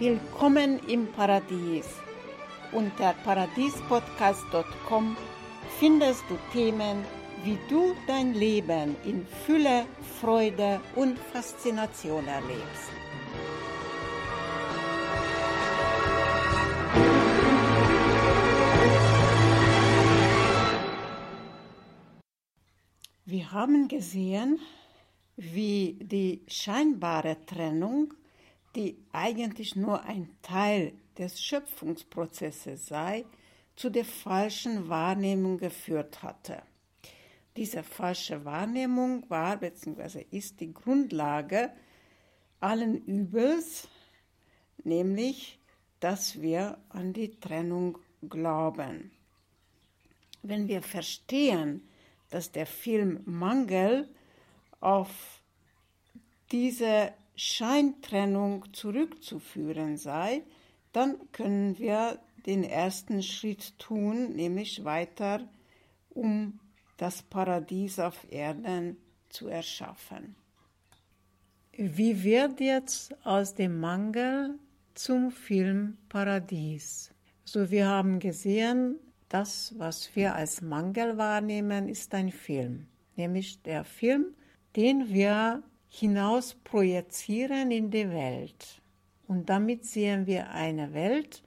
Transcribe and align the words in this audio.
Willkommen 0.00 0.80
im 0.88 1.12
Paradies. 1.12 1.84
Unter 2.72 3.12
paradiespodcast.com 3.22 5.14
findest 5.78 6.24
du 6.30 6.38
Themen, 6.54 7.04
wie 7.44 7.58
du 7.68 7.94
dein 8.06 8.32
Leben 8.32 8.96
in 9.04 9.26
Fülle, 9.26 9.84
Freude 10.18 10.80
und 10.96 11.18
Faszination 11.18 12.26
erlebst. 12.26 12.90
Wir 23.26 23.52
haben 23.52 23.86
gesehen, 23.86 24.60
wie 25.36 25.98
die 26.00 26.42
scheinbare 26.48 27.36
Trennung, 27.44 28.14
die 28.76 28.96
eigentlich 29.12 29.76
nur 29.76 30.02
ein 30.04 30.28
Teil 30.42 30.92
des 31.18 31.42
Schöpfungsprozesses 31.42 32.86
sei, 32.86 33.24
zu 33.76 33.90
der 33.90 34.04
falschen 34.04 34.88
Wahrnehmung 34.88 35.58
geführt 35.58 36.22
hatte. 36.22 36.62
Diese 37.56 37.82
falsche 37.82 38.44
Wahrnehmung 38.44 39.28
war 39.28 39.56
bzw. 39.56 40.24
ist 40.30 40.60
die 40.60 40.72
Grundlage 40.72 41.72
allen 42.60 43.04
Übels, 43.06 43.88
nämlich, 44.84 45.58
dass 45.98 46.40
wir 46.40 46.78
an 46.90 47.12
die 47.12 47.38
Trennung 47.40 47.98
glauben. 48.28 49.10
Wenn 50.42 50.68
wir 50.68 50.82
verstehen, 50.82 51.88
dass 52.30 52.52
der 52.52 52.66
Film 52.66 53.20
Mangel 53.24 54.08
auf 54.80 55.10
diese 56.52 57.12
Scheintrennung 57.42 58.70
zurückzuführen 58.74 59.96
sei, 59.96 60.42
dann 60.92 61.16
können 61.32 61.78
wir 61.78 62.18
den 62.44 62.64
ersten 62.64 63.22
Schritt 63.22 63.78
tun, 63.78 64.34
nämlich 64.36 64.84
weiter, 64.84 65.48
um 66.10 66.60
das 66.98 67.22
Paradies 67.22 67.98
auf 67.98 68.30
Erden 68.30 68.98
zu 69.30 69.48
erschaffen. 69.48 70.36
Wie 71.72 72.22
wird 72.22 72.60
jetzt 72.60 73.16
aus 73.24 73.54
dem 73.54 73.80
Mangel 73.80 74.58
zum 74.94 75.30
Film 75.30 75.96
Paradies? 76.10 77.10
So, 77.44 77.70
wir 77.70 77.86
haben 77.88 78.18
gesehen, 78.18 78.98
das, 79.30 79.72
was 79.78 80.14
wir 80.14 80.34
als 80.34 80.60
Mangel 80.60 81.16
wahrnehmen, 81.16 81.88
ist 81.88 82.12
ein 82.12 82.32
Film, 82.32 82.86
nämlich 83.16 83.62
der 83.62 83.84
Film, 83.84 84.34
den 84.76 85.08
wir 85.08 85.62
hinaus 85.90 86.54
projizieren 86.54 87.70
in 87.70 87.90
die 87.90 88.08
Welt. 88.08 88.80
Und 89.26 89.50
damit 89.50 89.84
sehen 89.84 90.26
wir 90.26 90.50
eine 90.50 90.94
Welt, 90.94 91.42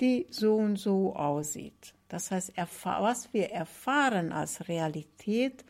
die 0.00 0.26
so 0.30 0.56
und 0.56 0.76
so 0.76 1.14
aussieht. 1.14 1.92
Das 2.08 2.30
heißt, 2.30 2.54
was 2.82 3.32
wir 3.34 3.50
erfahren 3.50 4.32
als 4.32 4.66
Realität 4.68 5.64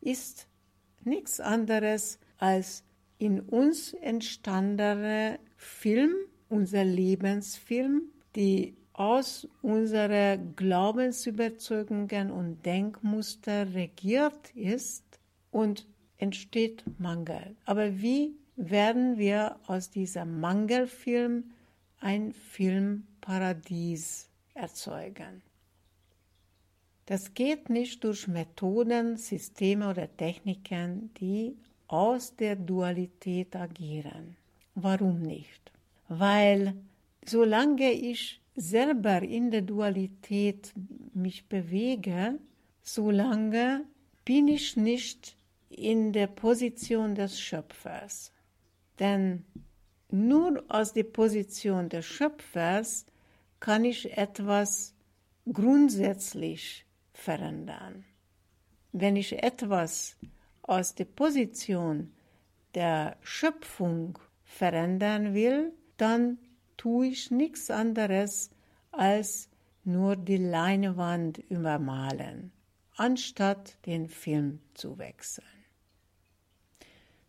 ist 0.00 0.46
nichts 1.04 1.40
anderes 1.40 2.18
als 2.38 2.84
in 3.18 3.40
uns 3.40 3.92
entstandener 3.94 5.38
Film, 5.56 6.14
unser 6.48 6.84
Lebensfilm, 6.84 8.02
die 8.34 8.76
aus 8.92 9.48
unseren 9.62 10.54
Glaubensüberzeugungen 10.56 12.30
und 12.30 12.64
Denkmuster 12.64 13.74
regiert 13.74 14.50
ist 14.54 15.04
und 15.50 15.86
entsteht 16.20 16.84
Mangel. 16.98 17.56
Aber 17.64 18.00
wie 18.00 18.34
werden 18.56 19.18
wir 19.18 19.56
aus 19.66 19.90
diesem 19.90 20.40
Mangelfilm 20.40 21.44
ein 22.00 22.32
Filmparadies 22.32 24.28
erzeugen? 24.54 25.42
Das 27.06 27.34
geht 27.34 27.70
nicht 27.70 28.04
durch 28.04 28.28
Methoden, 28.28 29.16
Systeme 29.16 29.90
oder 29.90 30.14
Techniken, 30.16 31.10
die 31.14 31.56
aus 31.88 32.36
der 32.36 32.54
Dualität 32.54 33.56
agieren. 33.56 34.36
Warum 34.76 35.22
nicht? 35.22 35.72
Weil 36.08 36.74
solange 37.26 37.90
ich 37.90 38.40
selber 38.54 39.22
in 39.22 39.50
der 39.50 39.62
Dualität 39.62 40.72
mich 41.14 41.46
bewege, 41.46 42.38
solange 42.82 43.84
bin 44.24 44.46
ich 44.48 44.76
nicht 44.76 45.36
in 45.70 46.12
der 46.12 46.26
Position 46.26 47.14
des 47.14 47.40
Schöpfers. 47.40 48.32
Denn 48.98 49.46
nur 50.10 50.62
aus 50.68 50.92
der 50.92 51.04
Position 51.04 51.88
des 51.88 52.04
Schöpfers 52.04 53.06
kann 53.60 53.84
ich 53.84 54.16
etwas 54.18 54.94
grundsätzlich 55.50 56.84
verändern. 57.12 58.04
Wenn 58.92 59.16
ich 59.16 59.42
etwas 59.42 60.16
aus 60.62 60.94
der 60.94 61.04
Position 61.04 62.12
der 62.74 63.16
Schöpfung 63.22 64.18
verändern 64.42 65.32
will, 65.34 65.72
dann 65.96 66.38
tue 66.76 67.08
ich 67.08 67.30
nichts 67.30 67.70
anderes 67.70 68.50
als 68.90 69.48
nur 69.84 70.16
die 70.16 70.38
Leinwand 70.38 71.38
übermalen, 71.38 72.52
anstatt 72.96 73.78
den 73.86 74.08
Film 74.08 74.60
zu 74.74 74.98
wechseln. 74.98 75.59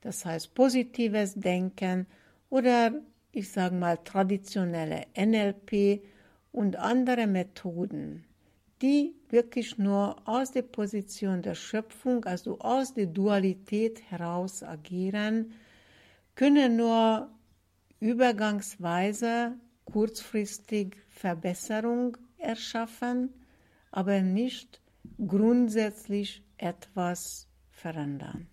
Das 0.01 0.25
heißt 0.25 0.53
positives 0.55 1.35
Denken 1.35 2.07
oder 2.49 2.91
ich 3.31 3.51
sage 3.51 3.75
mal 3.75 3.97
traditionelle 3.97 5.05
NLP 5.15 6.03
und 6.51 6.75
andere 6.75 7.27
Methoden, 7.27 8.25
die 8.81 9.13
wirklich 9.29 9.77
nur 9.77 10.27
aus 10.27 10.51
der 10.51 10.63
Position 10.63 11.41
der 11.41 11.55
Schöpfung, 11.55 12.25
also 12.25 12.59
aus 12.59 12.93
der 12.93 13.05
Dualität 13.05 14.01
heraus 14.09 14.63
agieren, 14.63 15.53
können 16.35 16.75
nur 16.75 17.29
übergangsweise 17.99 19.53
kurzfristig 19.85 20.97
Verbesserung 21.09 22.17
erschaffen, 22.37 23.33
aber 23.91 24.21
nicht 24.21 24.81
grundsätzlich 25.25 26.43
etwas 26.57 27.47
verändern. 27.69 28.47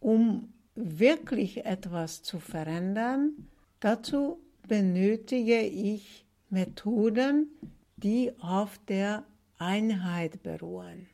Um 0.00 0.52
wirklich 0.78 1.64
etwas 1.64 2.22
zu 2.22 2.38
verändern, 2.38 3.48
dazu 3.80 4.38
benötige 4.66 5.60
ich 5.60 6.24
Methoden, 6.50 7.48
die 7.96 8.32
auf 8.40 8.78
der 8.86 9.24
Einheit 9.58 10.42
beruhen. 10.42 11.06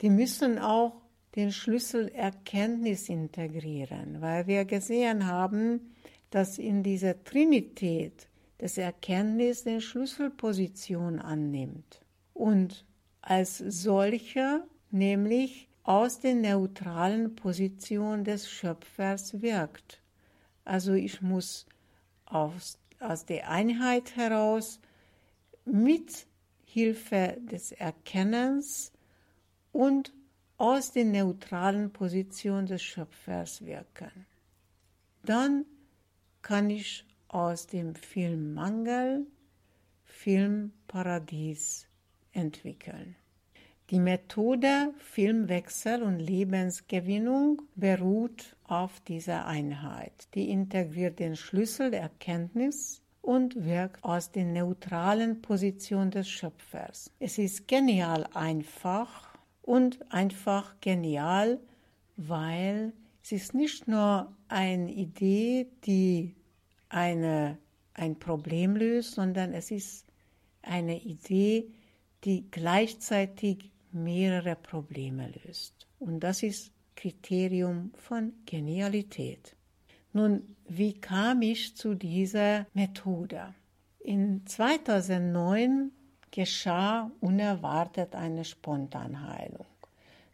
Die 0.00 0.10
müssen 0.10 0.58
auch 0.58 1.02
den 1.36 1.52
Schlüssel 1.52 2.08
Erkenntnis 2.08 3.08
integrieren, 3.08 4.20
weil 4.20 4.46
wir 4.46 4.64
gesehen 4.64 5.26
haben, 5.26 5.94
dass 6.30 6.58
in 6.58 6.82
dieser 6.82 7.22
Trinität 7.24 8.28
das 8.58 8.78
Erkenntnis 8.78 9.64
den 9.64 9.80
Schlüsselposition 9.80 11.18
annimmt 11.18 12.00
und 12.32 12.84
als 13.20 13.58
solcher 13.58 14.64
nämlich 14.90 15.68
aus 15.84 16.18
der 16.18 16.34
neutralen 16.34 17.36
Position 17.36 18.24
des 18.24 18.50
Schöpfers 18.50 19.40
wirkt. 19.42 20.00
Also 20.64 20.94
ich 20.94 21.20
muss 21.20 21.66
aus, 22.24 22.78
aus 23.00 23.26
der 23.26 23.50
Einheit 23.50 24.16
heraus 24.16 24.80
mit 25.66 26.26
Hilfe 26.64 27.36
des 27.40 27.72
Erkennens 27.72 28.92
und 29.72 30.12
aus 30.56 30.92
der 30.92 31.04
neutralen 31.04 31.92
Position 31.92 32.66
des 32.66 32.82
Schöpfers 32.82 33.64
wirken. 33.64 34.26
Dann 35.22 35.66
kann 36.40 36.70
ich 36.70 37.04
aus 37.28 37.66
dem 37.66 37.94
Film 37.94 38.54
Mangel 38.54 39.26
Filmparadies 40.04 41.86
entwickeln. 42.32 43.16
Die 43.90 44.00
Methode 44.00 44.94
Filmwechsel 44.96 46.02
und 46.02 46.18
Lebensgewinnung 46.18 47.60
beruht 47.76 48.56
auf 48.64 49.00
dieser 49.00 49.44
Einheit. 49.44 50.28
Die 50.34 50.48
integriert 50.48 51.18
den 51.18 51.36
Schlüssel 51.36 51.90
der 51.90 52.00
Erkenntnis 52.00 53.02
und 53.20 53.62
wirkt 53.66 54.02
aus 54.02 54.32
der 54.32 54.46
neutralen 54.46 55.42
Position 55.42 56.10
des 56.10 56.30
Schöpfers. 56.30 57.10
Es 57.20 57.36
ist 57.36 57.68
genial 57.68 58.26
einfach 58.32 59.28
und 59.60 60.10
einfach 60.10 60.80
genial, 60.80 61.60
weil 62.16 62.94
es 63.22 63.32
ist 63.32 63.52
nicht 63.52 63.86
nur 63.86 64.34
eine 64.48 64.92
Idee, 64.92 65.68
die 65.84 66.34
eine, 66.88 67.58
ein 67.92 68.18
Problem 68.18 68.76
löst, 68.76 69.12
sondern 69.12 69.52
es 69.52 69.70
ist 69.70 70.06
eine 70.62 71.02
Idee, 71.02 71.70
die 72.24 72.50
gleichzeitig 72.50 73.70
mehrere 73.94 74.56
Probleme 74.56 75.32
löst. 75.44 75.86
Und 75.98 76.20
das 76.20 76.42
ist 76.42 76.72
Kriterium 76.96 77.92
von 77.96 78.32
Genialität. 78.46 79.56
Nun, 80.12 80.56
wie 80.68 80.92
kam 80.94 81.42
ich 81.42 81.76
zu 81.76 81.94
dieser 81.94 82.66
Methode? 82.72 83.54
In 84.00 84.46
2009 84.46 85.90
geschah 86.30 87.10
unerwartet 87.20 88.14
eine 88.14 88.44
Spontanheilung. 88.44 89.66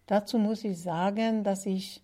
Dazu 0.06 0.38
muss 0.38 0.64
ich 0.64 0.78
sagen, 0.78 1.44
dass 1.44 1.66
ich 1.66 2.02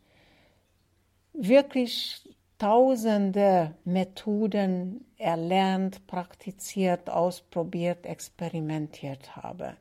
wirklich 1.32 2.23
tausende 2.59 3.75
Methoden 3.85 5.05
erlernt, 5.19 6.06
praktiziert, 6.06 7.11
ausprobiert, 7.11 8.06
experimentiert 8.06 9.37
habe. 9.37 9.76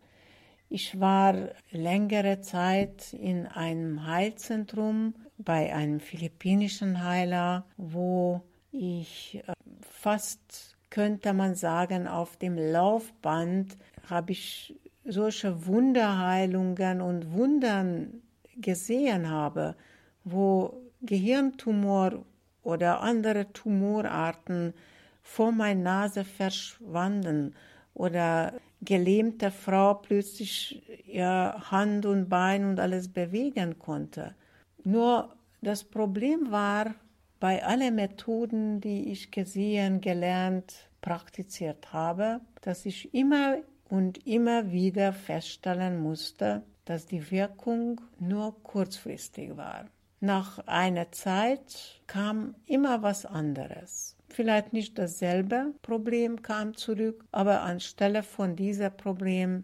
Ich 0.69 0.99
war 0.99 1.35
längere 1.71 2.41
Zeit 2.41 3.13
in 3.13 3.45
einem 3.45 4.05
Heilzentrum 4.07 5.13
bei 5.37 5.73
einem 5.73 5.99
philippinischen 5.99 7.03
Heiler, 7.03 7.65
wo 7.77 8.41
ich 8.71 9.43
äh, 9.47 9.53
fast, 9.81 10.75
könnte 10.89 11.33
man 11.33 11.55
sagen, 11.55 12.07
auf 12.07 12.37
dem 12.37 12.57
Laufband 12.57 13.77
habe 14.09 14.31
ich 14.31 14.75
solche 15.03 15.65
Wunderheilungen 15.67 17.01
und 17.01 17.31
Wundern 17.31 18.21
gesehen 18.57 19.29
habe, 19.29 19.75
wo 20.23 20.81
Gehirntumor 21.01 22.25
oder 22.63 23.01
andere 23.01 23.51
Tumorarten 23.53 24.73
vor 25.21 25.51
meiner 25.51 25.81
Nase 25.81 26.23
verschwanden 26.23 27.55
oder 27.93 28.53
gelähmte 28.85 29.51
Frau 29.51 29.95
plötzlich 29.95 30.83
ihr 31.07 31.55
Hand 31.71 32.05
und 32.05 32.29
Bein 32.29 32.65
und 32.65 32.79
alles 32.79 33.11
bewegen 33.11 33.79
konnte. 33.79 34.35
Nur 34.83 35.35
das 35.61 35.83
Problem 35.83 36.51
war, 36.51 36.93
bei 37.39 37.63
allen 37.65 37.95
Methoden, 37.95 38.81
die 38.81 39.11
ich 39.11 39.31
gesehen, 39.31 40.01
gelernt, 40.01 40.89
praktiziert 41.01 41.91
habe, 41.93 42.41
dass 42.61 42.85
ich 42.85 43.13
immer 43.13 43.57
und 43.89 44.25
immer 44.25 44.71
wieder 44.71 45.13
feststellen 45.13 46.01
musste, 46.01 46.63
dass 46.85 47.05
die 47.05 47.29
Wirkung 47.31 48.01
nur 48.19 48.55
kurzfristig 48.63 49.57
war. 49.57 49.85
Nach 50.19 50.59
einer 50.67 51.11
Zeit 51.11 52.01
kam 52.07 52.55
immer 52.65 53.03
was 53.03 53.25
anderes. 53.25 54.14
Vielleicht 54.35 54.73
nicht 54.73 54.97
dasselbe 54.97 55.73
Problem 55.81 56.41
kam 56.41 56.75
zurück, 56.75 57.23
aber 57.31 57.61
anstelle 57.61 58.21
von 58.21 58.57
diesem 58.57 58.91
Problem 58.97 59.63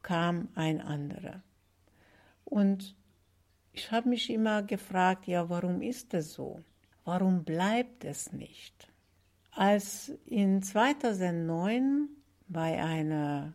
kam 0.00 0.48
ein 0.54 0.80
anderer. 0.80 1.42
Und 2.46 2.96
ich 3.74 3.92
habe 3.92 4.08
mich 4.08 4.30
immer 4.30 4.62
gefragt, 4.62 5.26
ja, 5.26 5.50
warum 5.50 5.82
ist 5.82 6.14
es 6.14 6.32
so? 6.32 6.62
Warum 7.04 7.44
bleibt 7.44 8.06
es 8.06 8.32
nicht? 8.32 8.88
Als 9.50 10.08
in 10.24 10.62
2009 10.62 12.08
bei 12.48 12.82
einer 12.82 13.52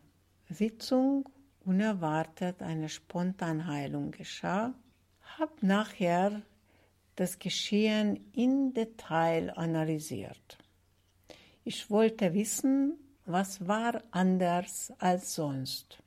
Sitzung 0.51 1.27
unerwartet 1.65 2.62
eine 2.62 2.89
Spontanheilung 2.89 4.12
geschah, 4.12 4.75
habe 5.39 5.65
nachher 5.65 6.44
das 7.15 7.39
Geschehen 7.39 8.31
in 8.33 8.73
Detail 8.73 9.51
analysiert. 9.57 10.57
Ich 11.63 11.89
wollte 11.89 12.33
wissen, 12.33 12.93
was 13.25 13.67
war 13.67 14.01
anders 14.11 14.91
als 14.97 15.35
sonst. 15.35 16.01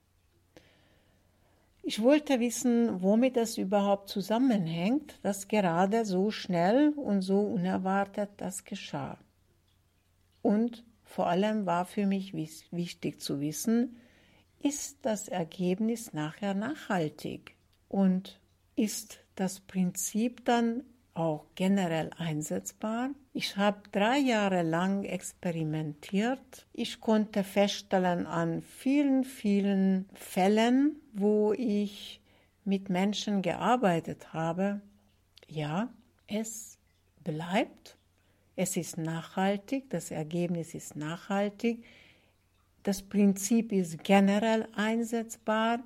Ich 1.83 2.01
wollte 2.01 2.41
wissen, 2.41 3.03
womit 3.03 3.37
es 3.37 3.59
überhaupt 3.59 4.09
zusammenhängt, 4.09 5.19
dass 5.23 5.49
gerade 5.49 6.07
so 6.07 6.31
schnell 6.31 6.95
und 6.97 7.21
so 7.21 7.41
unerwartet 7.41 8.31
das 8.39 8.65
geschah. 8.65 9.19
Und 10.41 10.83
vor 11.05 11.27
allem 11.27 11.67
war 11.67 11.85
für 11.85 12.07
mich 12.07 12.33
wichtig 12.35 13.21
zu 13.21 13.41
wissen, 13.41 13.97
ist 14.61 14.99
das 15.03 15.29
Ergebnis 15.29 16.15
nachher 16.15 16.55
nachhaltig 16.55 17.55
und 17.89 18.41
ist 18.77 19.21
das 19.35 19.61
Prinzip 19.61 20.45
dann 20.47 20.85
auch 21.15 21.47
generell 21.55 22.11
einsetzbar. 22.19 23.11
Ich 23.33 23.57
habe 23.57 23.83
drei 23.93 24.19
Jahre 24.19 24.63
lang 24.63 25.05
experimentiert. 25.05 26.67
Ich 26.73 27.01
konnte 27.01 27.45
feststellen 27.45 28.27
an 28.27 28.63
vielen, 28.63 29.25
vielen 29.25 30.09
Fällen, 30.13 30.97
wo 31.13 31.53
ich 31.53 32.21
mit 32.65 32.89
Menschen 32.89 33.43
gearbeitet 33.43 34.33
habe, 34.33 34.81
ja, 35.47 35.89
es 36.27 36.79
bleibt, 37.23 37.97
es 38.57 38.77
ist 38.77 38.99
nachhaltig, 38.99 39.91
das 39.91 40.11
Ergebnis 40.11 40.75
ist 40.75 40.97
nachhaltig, 40.97 41.85
das 42.83 43.03
Prinzip 43.03 43.73
ist 43.73 44.03
generell 44.03 44.69
einsetzbar 44.75 45.81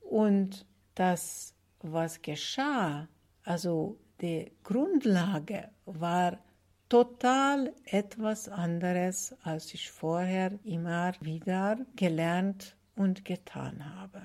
und 0.00 0.66
das 0.94 1.54
was 1.80 2.22
geschah, 2.22 3.08
also 3.44 3.98
die 4.22 4.52
Grundlage 4.62 5.68
war 5.84 6.38
total 6.88 7.72
etwas 7.84 8.48
anderes, 8.48 9.34
als 9.42 9.74
ich 9.74 9.90
vorher 9.90 10.58
immer 10.64 11.12
wieder 11.20 11.78
gelernt 11.96 12.76
und 12.94 13.24
getan 13.24 13.94
habe. 13.96 14.22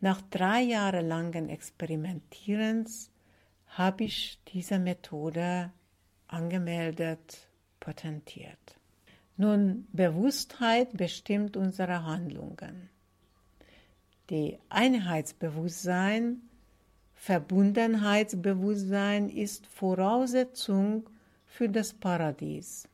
Nach 0.00 0.20
drei 0.30 0.62
Jahren 0.62 1.08
langen 1.08 1.48
Experimentierens 1.48 3.10
habe 3.66 4.04
ich 4.04 4.38
diese 4.48 4.78
Methode 4.78 5.72
angemeldet, 6.28 7.48
patentiert. 7.80 8.78
Nun, 9.36 9.88
Bewusstheit 9.92 10.96
bestimmt 10.96 11.56
unsere 11.56 12.04
Handlungen. 12.04 12.90
Die 14.30 14.58
Einheitsbewusstsein 14.68 16.42
Verbundenheitsbewusstsein 17.22 19.28
ist 19.28 19.68
Voraussetzung 19.68 21.08
für 21.46 21.68
das 21.68 21.94
Paradies. 21.94 22.88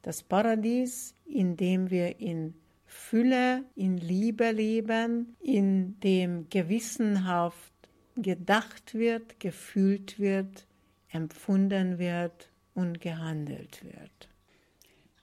Das 0.00 0.22
Paradies, 0.22 1.14
in 1.26 1.58
dem 1.58 1.90
wir 1.90 2.18
in 2.18 2.54
Fülle, 2.86 3.64
in 3.74 3.98
Liebe 3.98 4.52
leben, 4.52 5.36
in 5.38 6.00
dem 6.00 6.48
gewissenhaft 6.48 7.74
gedacht 8.16 8.94
wird, 8.94 9.38
gefühlt 9.38 10.18
wird, 10.18 10.66
empfunden 11.10 11.98
wird 11.98 12.48
und 12.72 13.02
gehandelt 13.02 13.84
wird. 13.84 14.30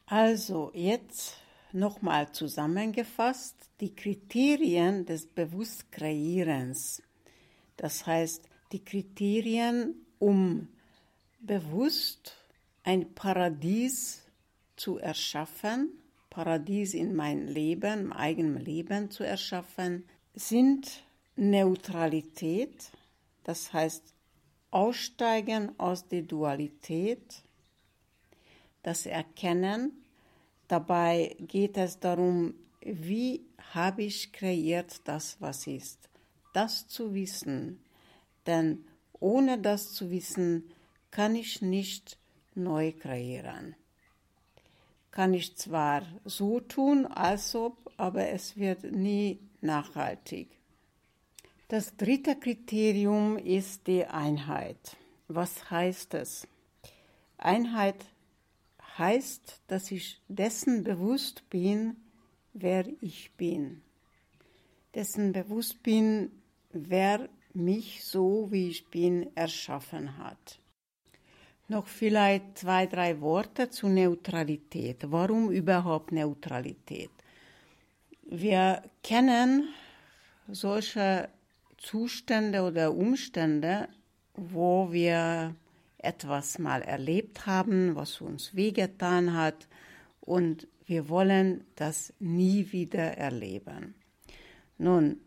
Also 0.06 0.70
jetzt 0.75 1.36
nochmal 1.72 2.32
zusammengefasst 2.32 3.56
die 3.80 3.96
Kriterien 3.96 5.08
des 5.08 5.25
Bewusstkreierens. 5.25 7.01
Das 7.79 8.05
heißt, 8.05 8.43
die 8.74 8.83
Kriterien, 8.83 9.95
um 10.19 10.67
bewusst 11.39 12.36
ein 12.83 13.15
Paradies 13.15 14.21
zu 14.75 14.98
erschaffen, 14.98 15.89
Paradies 16.29 16.93
in 16.93 17.15
mein 17.15 17.48
Leben, 17.48 18.01
im 18.01 18.13
eigenen 18.13 18.57
Leben 18.57 19.09
zu 19.09 19.24
erschaffen, 19.24 20.03
sind 20.36 21.03
Neutralität, 21.38 22.91
das 23.45 23.71
heißt 23.71 24.13
Aussteigen 24.71 25.71
aus 25.79 26.05
der 26.05 26.24
Dualität, 26.24 27.43
das 28.83 29.05
Erkennen. 29.05 30.03
Dabei 30.67 31.38
geht 31.39 31.77
es 31.77 31.98
darum, 31.98 32.55
wie 32.81 33.45
habe 33.74 34.03
ich 34.03 34.33
kreiert 34.33 35.00
das, 35.05 35.38
was 35.39 35.65
ist 35.65 36.09
das 36.53 36.88
zu 36.88 37.13
wissen, 37.13 37.84
denn 38.46 38.86
ohne 39.20 39.60
das 39.60 39.94
zu 39.94 40.12
wissen, 40.12 40.72
kann 41.12 41.36
ich 41.36 41.62
nicht 41.62 42.18
neu 42.56 42.91
kreieren. 42.91 43.75
Kann 45.12 45.34
ich 45.34 45.56
zwar 45.58 46.03
so 46.24 46.60
tun, 46.60 47.06
als 47.06 47.56
ob, 47.56 47.91
aber 47.98 48.29
es 48.29 48.58
wird 48.58 48.84
nie 48.84 49.39
nachhaltig. 49.62 50.50
Das 51.68 51.96
dritte 51.98 52.36
Kriterium 52.36 53.38
ist 53.38 53.88
die 53.88 54.06
Einheit. 54.06 54.98
Was 55.27 55.70
heißt 55.70 56.15
es? 56.15 56.48
Einheit 57.38 58.06
heißt, 58.98 59.62
dass 59.68 59.91
ich 59.91 60.22
dessen 60.27 60.84
bewusst 60.84 61.50
bin, 61.50 61.96
wer 62.53 62.86
ich 63.01 63.32
bin. 63.38 63.82
Dessen 64.96 65.34
bewusst 65.34 65.84
bin, 65.84 66.31
wer 66.72 67.29
mich 67.53 68.03
so 68.03 68.51
wie 68.51 68.69
ich 68.69 68.88
bin 68.88 69.36
erschaffen 69.36 70.17
hat. 70.17 70.60
Noch 71.67 71.88
vielleicht 71.88 72.58
zwei, 72.58 72.88
drei 72.88 73.22
Worte 73.22 73.69
zu 73.69 73.88
Neutralität. 73.88 75.12
Warum 75.12 75.51
überhaupt 75.51 76.12
Neutralität? 76.12 77.12
Wir 78.24 78.81
kennen 79.03 79.69
solche 80.48 81.29
Zustände 81.77 82.63
oder 82.63 82.93
Umstände, 82.93 83.88
wo 84.36 84.91
wir 84.91 85.55
etwas 86.00 86.60
mal 86.60 86.81
erlebt 86.81 87.46
haben, 87.46 87.96
was 87.96 88.22
uns 88.22 88.55
wehgetan 88.55 89.34
hat 89.34 89.67
und 90.22 90.67
wir 90.86 91.10
wollen 91.10 91.65
das 91.75 92.13
nie 92.19 92.72
wieder 92.72 93.17
erleben. 93.17 93.93
Nun, 94.79 95.19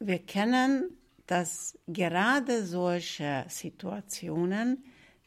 wir 0.00 0.18
kennen, 0.18 0.96
dass 1.26 1.78
gerade 1.86 2.64
solche 2.64 3.44
Situationen, 3.48 4.82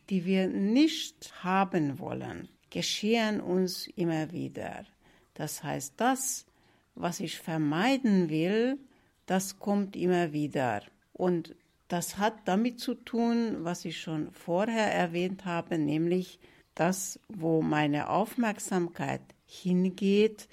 die 0.10 0.26
wir 0.26 0.48
nicht 0.48 1.44
haben 1.44 2.00
wollen, 2.00 2.50
geschehen 2.72 3.40
uns 3.40 3.88
immer 3.96 4.32
wieder. 4.32 4.86
Das 5.36 5.64
heißt, 5.64 5.94
das, 5.98 6.46
was 6.96 7.20
ich 7.20 7.40
vermeiden 7.40 8.30
will, 8.30 8.80
das 9.28 9.60
kommt 9.60 9.96
immer 9.96 10.34
wieder. 10.34 10.82
Und 11.14 11.56
das 11.88 12.18
hat 12.18 12.48
damit 12.48 12.80
zu 12.80 12.96
tun, 12.96 13.58
was 13.60 13.86
ich 13.86 14.02
schon 14.02 14.32
vorher 14.32 14.92
erwähnt 14.92 15.46
habe, 15.46 15.78
nämlich 15.78 16.40
das, 16.74 17.20
wo 17.28 17.62
meine 17.62 18.10
Aufmerksamkeit 18.10 19.22
hingeht, 19.46 20.48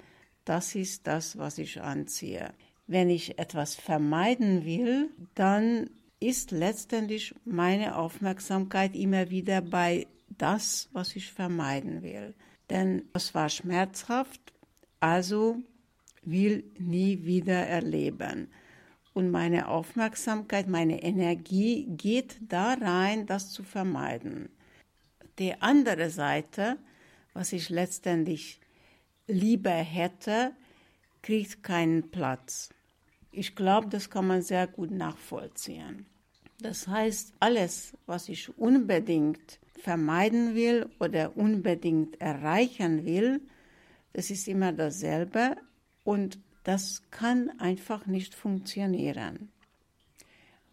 das 0.45 0.75
ist 0.75 1.07
das, 1.07 1.37
was 1.39 1.57
ich 1.57 1.81
anziehe. 1.81 2.53
Wenn 2.87 3.09
ich 3.09 3.39
etwas 3.39 3.75
vermeiden 3.75 4.65
will, 4.65 5.09
dann 5.33 5.89
ist 6.19 6.51
letztendlich 6.51 7.33
meine 7.45 7.97
Aufmerksamkeit 7.97 8.95
immer 8.95 9.29
wieder 9.29 9.61
bei 9.61 10.07
das, 10.29 10.89
was 10.93 11.15
ich 11.15 11.31
vermeiden 11.31 12.03
will. 12.03 12.33
Denn 12.69 13.03
es 13.13 13.33
war 13.33 13.49
schmerzhaft, 13.49 14.53
also 14.99 15.57
will 16.23 16.63
nie 16.79 17.25
wieder 17.25 17.67
erleben. 17.67 18.49
Und 19.13 19.31
meine 19.31 19.69
Aufmerksamkeit, 19.69 20.67
meine 20.67 21.01
Energie 21.01 21.85
geht 21.85 22.37
da 22.41 22.73
rein, 22.73 23.25
das 23.25 23.51
zu 23.51 23.63
vermeiden. 23.63 24.49
Die 25.39 25.61
andere 25.61 26.09
Seite, 26.09 26.77
was 27.33 27.53
ich 27.53 27.69
letztendlich 27.69 28.59
lieber 29.27 29.71
hätte, 29.71 30.51
kriegt 31.25 31.63
keinen 31.63 32.11
Platz. 32.11 32.69
Ich 33.31 33.55
glaube, 33.55 33.87
das 33.89 34.09
kann 34.09 34.27
man 34.27 34.43
sehr 34.43 34.67
gut 34.67 34.91
nachvollziehen. 34.91 36.05
Das 36.59 36.87
heißt, 36.87 37.33
alles, 37.39 37.93
was 38.05 38.29
ich 38.29 38.57
unbedingt 38.57 39.59
vermeiden 39.81 40.53
will 40.55 40.87
oder 40.99 41.35
unbedingt 41.35 42.21
erreichen 42.21 43.05
will, 43.05 43.41
das 44.13 44.29
ist 44.29 44.47
immer 44.47 44.71
dasselbe 44.71 45.57
und 46.03 46.37
das 46.63 47.01
kann 47.09 47.49
einfach 47.59 48.05
nicht 48.05 48.35
funktionieren. 48.35 49.49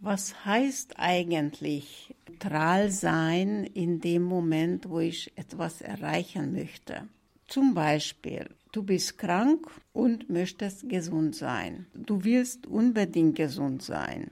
Was 0.01 0.45
heißt 0.45 0.99
eigentlich 0.99 2.15
neutral 2.43 2.91
sein 2.91 3.65
in 3.65 4.01
dem 4.01 4.23
Moment, 4.23 4.89
wo 4.89 5.01
ich 5.01 5.33
etwas 5.37 5.81
erreichen 5.81 6.53
möchte? 6.53 7.09
Zum 7.53 7.75
Beispiel, 7.75 8.49
du 8.73 8.83
bist 8.83 9.19
krank 9.19 9.67
und 9.93 10.31
möchtest 10.31 10.89
gesund 10.89 11.37
sein. 11.37 11.85
Du 11.93 12.25
willst 12.25 12.67
unbedingt 12.67 13.37
gesund 13.37 13.83
sein. 13.83 14.31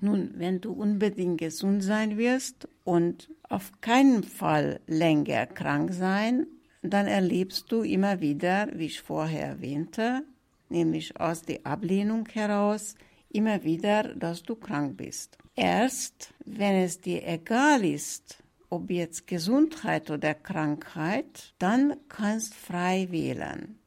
Nun, 0.00 0.30
wenn 0.38 0.62
du 0.62 0.72
unbedingt 0.72 1.38
gesund 1.38 1.82
sein 1.82 2.16
wirst 2.16 2.66
und 2.84 3.28
auf 3.50 3.72
keinen 3.82 4.22
Fall 4.22 4.80
länger 4.86 5.44
krank 5.44 5.92
sein, 5.92 6.46
dann 6.82 7.06
erlebst 7.06 7.70
du 7.70 7.82
immer 7.82 8.22
wieder, 8.22 8.68
wie 8.72 8.86
ich 8.86 9.02
vorher 9.02 9.48
erwähnte, 9.48 10.22
nämlich 10.70 11.20
aus 11.20 11.42
der 11.42 11.66
Ablehnung 11.66 12.26
heraus, 12.32 12.94
immer 13.28 13.64
wieder, 13.64 14.14
dass 14.14 14.44
du 14.44 14.54
krank 14.54 14.96
bist. 14.96 15.36
Erst 15.56 16.32
wenn 16.46 16.76
es 16.76 17.02
dir 17.02 17.28
egal 17.28 17.84
ist, 17.84 18.41
ob 18.72 18.90
jetzt 18.90 19.26
Gesundheit 19.26 20.10
oder 20.10 20.32
Krankheit, 20.32 21.52
dann 21.58 21.94
kannst 22.08 22.54
frei 22.54 23.06
wählen. 23.10 23.78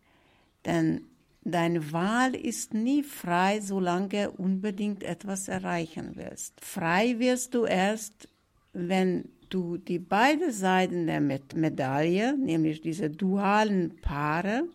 Denn 0.64 1.02
deine 1.44 1.92
Wahl 1.92 2.36
ist 2.36 2.76
nie 2.76 3.02
frei, 3.02 3.62
solange 3.62 4.30
unbedingt 4.30 5.02
etwas 5.02 5.48
erreichen 5.48 6.12
willst. 6.14 6.62
Frei 6.62 7.18
wirst 7.18 7.56
du 7.56 7.66
erst, 7.66 8.30
wenn 8.74 9.30
du 9.50 9.78
die 9.78 9.98
beiden 9.98 10.52
Seiten 10.52 11.08
der 11.08 11.20
Medaille, 11.20 12.38
nämlich 12.38 12.82
diese 12.82 13.10
dualen 13.10 13.96
Paare, 14.02 14.66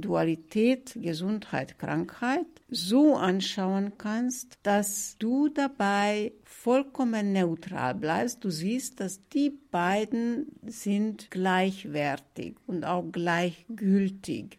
Dualität, 0.00 0.96
Gesundheit, 1.00 1.78
Krankheit 1.78 2.46
so 2.70 3.16
anschauen 3.16 3.92
kannst, 3.98 4.58
dass 4.62 5.16
du 5.18 5.48
dabei 5.48 6.32
vollkommen 6.44 7.32
neutral 7.32 7.94
bleibst. 7.94 8.44
Du 8.44 8.50
siehst, 8.50 9.00
dass 9.00 9.26
die 9.28 9.50
beiden 9.50 10.46
sind 10.66 11.30
gleichwertig 11.30 12.56
und 12.66 12.84
auch 12.84 13.04
gleichgültig. 13.10 14.58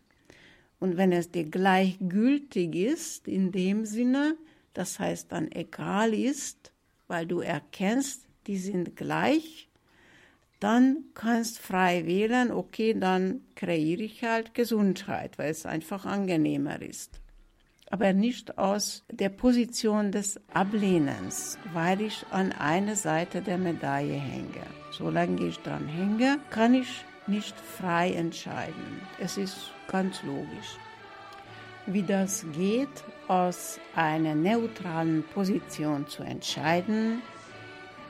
Und 0.79 0.98
wenn 0.98 1.12
es 1.12 1.31
dir 1.31 1.43
gleichgültig 1.43 2.75
ist, 2.75 3.27
in 3.27 3.51
dem 3.51 3.86
Sinne, 3.86 4.38
das 4.74 5.00
heißt 5.00 5.31
dann 5.31 5.51
egal 5.51 6.13
ist, 6.13 6.72
weil 7.08 7.25
du 7.25 7.39
erkennst, 7.39 8.25
die 8.48 8.58
sind 8.58 8.96
gleich, 8.96 9.68
dann 10.59 11.05
kannst 11.13 11.59
frei 11.59 12.05
wählen, 12.05 12.51
okay, 12.51 12.93
dann 12.93 13.41
kreiere 13.55 14.01
ich 14.01 14.23
halt 14.23 14.53
Gesundheit, 14.53 15.37
weil 15.37 15.51
es 15.51 15.65
einfach 15.65 16.05
angenehmer 16.05 16.81
ist. 16.81 17.21
Aber 17.91 18.13
nicht 18.13 18.57
aus 18.57 19.03
der 19.09 19.29
Position 19.29 20.11
des 20.11 20.39
Ablehnens, 20.53 21.57
weil 21.73 22.01
ich 22.01 22.25
an 22.29 22.51
einer 22.51 22.95
Seite 22.95 23.41
der 23.41 23.57
Medaille 23.57 24.13
hänge. 24.13 24.65
Solange 24.91 25.47
ich 25.47 25.57
dran 25.59 25.87
hänge, 25.87 26.39
kann 26.49 26.73
ich 26.75 27.05
nicht 27.25 27.55
frei 27.59 28.11
entscheiden. 28.11 29.01
Es 29.19 29.37
ist 29.37 29.71
ganz 29.87 30.21
logisch. 30.23 30.77
Wie 31.85 32.03
das 32.03 32.45
geht, 32.53 32.89
aus 33.27 33.79
einer 33.95 34.35
neutralen 34.35 35.23
Position 35.23 36.07
zu 36.07 36.23
entscheiden, 36.23 37.21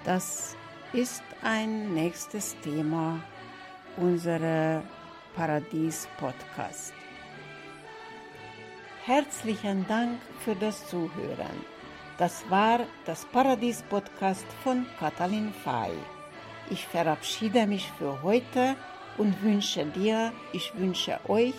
das 0.04 0.56
ist 0.92 1.24
ein 1.42 1.94
nächstes 1.94 2.56
Thema 2.62 3.20
unserer 3.98 4.84
Paradies-Podcast. 5.36 6.94
Herzlichen 9.06 9.88
Dank 9.88 10.20
für 10.44 10.56
das 10.56 10.88
Zuhören. 10.88 11.66
Das 12.18 12.44
war 12.50 12.82
das 13.06 13.26
Paradies-Podcast 13.26 14.46
von 14.64 14.86
Katalin 15.00 15.54
Fay. 15.64 15.92
Ich 16.70 16.86
verabschiede 16.86 17.66
mich 17.66 17.90
für 17.98 18.22
heute 18.22 18.76
und 19.18 19.42
wünsche 19.42 19.86
dir, 19.86 20.34
ich 20.52 20.74
wünsche 20.78 21.20
euch 21.28 21.56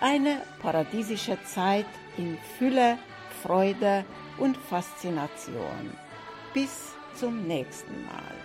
eine 0.00 0.42
paradiesische 0.60 1.38
Zeit 1.44 1.86
in 2.18 2.36
Fülle, 2.58 2.98
Freude 3.42 4.04
und 4.38 4.56
Faszination. 4.56 5.96
Bis 6.52 6.94
zum 7.14 7.46
nächsten 7.46 8.04
Mal. 8.04 8.41